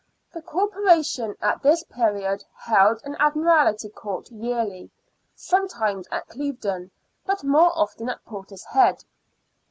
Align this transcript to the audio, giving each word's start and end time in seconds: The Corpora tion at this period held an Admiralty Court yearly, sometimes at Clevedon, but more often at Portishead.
The 0.33 0.41
Corpora 0.41 1.03
tion 1.03 1.35
at 1.43 1.61
this 1.61 1.83
period 1.83 2.43
held 2.57 2.99
an 3.03 3.15
Admiralty 3.19 3.89
Court 3.89 4.31
yearly, 4.31 4.89
sometimes 5.35 6.07
at 6.11 6.27
Clevedon, 6.27 6.89
but 7.23 7.43
more 7.43 7.71
often 7.77 8.09
at 8.09 8.25
Portishead. 8.25 9.03